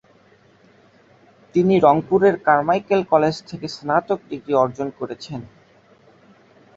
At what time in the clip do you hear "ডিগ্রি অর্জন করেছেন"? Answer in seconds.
4.29-5.41